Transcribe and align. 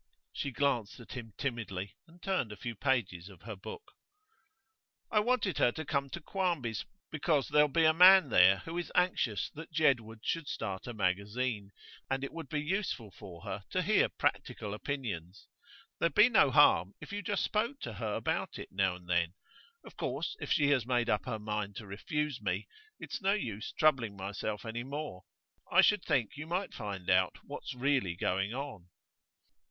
She 0.33 0.49
glanced 0.49 0.99
at 0.99 1.11
him 1.11 1.33
timidly, 1.37 1.95
and 2.07 2.19
turned 2.23 2.51
a 2.51 2.57
few 2.57 2.73
pages 2.73 3.29
of 3.29 3.43
her 3.43 3.55
book. 3.55 3.91
'I 5.11 5.19
wanted 5.19 5.59
her 5.59 5.71
to 5.73 5.85
come 5.85 6.09
to 6.09 6.19
Quarmby's, 6.19 6.85
because 7.11 7.49
there'll 7.49 7.67
be 7.67 7.85
a 7.85 7.93
man 7.93 8.29
there 8.29 8.63
who 8.65 8.79
is 8.79 8.91
anxious 8.95 9.51
that 9.51 9.71
Jedwood 9.71 10.21
should 10.23 10.47
start 10.47 10.87
a 10.87 10.93
magazine, 10.95 11.71
and 12.09 12.23
it 12.23 12.33
would 12.33 12.49
be 12.49 12.61
useful 12.63 13.11
for 13.11 13.43
her 13.43 13.63
to 13.69 13.83
hear 13.83 14.09
practical 14.09 14.73
opinions. 14.73 15.45
There'd 15.99 16.15
be 16.15 16.29
no 16.29 16.49
harm 16.49 16.95
if 16.99 17.11
you 17.13 17.21
just 17.21 17.43
spoke 17.43 17.79
to 17.81 17.93
her 17.93 18.15
about 18.15 18.57
it 18.57 18.69
now 18.71 18.95
and 18.95 19.07
then. 19.07 19.35
Of 19.85 19.97
course 19.97 20.35
if 20.39 20.51
she 20.51 20.69
has 20.71 20.83
made 20.83 21.11
up 21.11 21.25
her 21.25 21.37
mind 21.37 21.75
to 21.75 21.85
refuse 21.85 22.41
me 22.41 22.67
it's 22.99 23.21
no 23.21 23.33
use 23.33 23.71
troubling 23.73 24.17
myself 24.17 24.65
any 24.65 24.81
more. 24.81 25.25
I 25.71 25.81
should 25.81 26.03
think 26.03 26.31
you 26.37 26.47
might 26.47 26.73
find 26.73 27.07
out 27.07 27.37
what's 27.43 27.75
really 27.75 28.15
going 28.15 28.51
on. 28.55 28.89